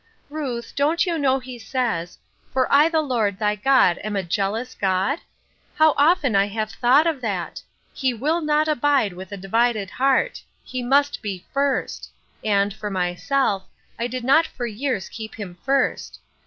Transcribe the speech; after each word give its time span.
"Ruth, 0.31 0.73
don't 0.75 1.05
you 1.05 1.19
know 1.19 1.37
He 1.37 1.59
says:' 1.59 2.17
For 2.53 2.65
I 2.73 2.89
the 2.89 3.01
Lord 3.01 3.37
thy 3.37 3.53
God 3.53 3.99
am 4.03 4.15
a 4.15 4.23
Jealous 4.23 4.73
God 4.73 5.19
f' 5.19 5.21
How 5.75 5.93
often 5.95 6.35
I 6.35 6.47
have 6.47 6.71
thought 6.71 7.05
of 7.05 7.21
that! 7.21 7.61
He 7.93 8.11
will 8.11 8.41
not 8.41 8.67
abide 8.67 9.13
with 9.13 9.31
a 9.31 9.37
divided 9.37 9.91
heart; 9.91 10.41
he 10.63 10.81
must 10.81 11.21
be 11.21 11.45
first; 11.53 12.09
and, 12.43 12.73
for 12.73 12.89
my 12.89 13.13
self, 13.13 13.67
I 13.99 14.07
did 14.07 14.23
not 14.23 14.47
for 14.47 14.65
years 14.65 15.07
keep 15.07 15.35
him 15.35 15.59
first. 15.63 16.19